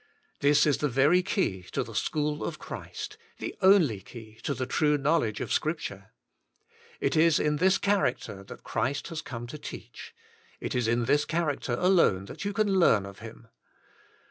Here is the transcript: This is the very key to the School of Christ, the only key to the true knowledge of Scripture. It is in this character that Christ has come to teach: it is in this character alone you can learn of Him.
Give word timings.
This 0.39 0.65
is 0.65 0.79
the 0.79 0.89
very 0.89 1.21
key 1.21 1.61
to 1.73 1.83
the 1.83 1.93
School 1.93 2.43
of 2.43 2.57
Christ, 2.57 3.17
the 3.37 3.55
only 3.61 4.01
key 4.01 4.39
to 4.41 4.55
the 4.55 4.65
true 4.65 4.97
knowledge 4.97 5.39
of 5.41 5.53
Scripture. 5.53 6.09
It 6.99 7.15
is 7.15 7.39
in 7.39 7.57
this 7.57 7.77
character 7.77 8.43
that 8.45 8.63
Christ 8.63 9.09
has 9.09 9.21
come 9.21 9.45
to 9.45 9.59
teach: 9.59 10.15
it 10.59 10.73
is 10.73 10.87
in 10.87 11.05
this 11.05 11.23
character 11.23 11.75
alone 11.77 12.27
you 12.39 12.51
can 12.51 12.79
learn 12.79 13.05
of 13.05 13.19
Him. 13.19 13.49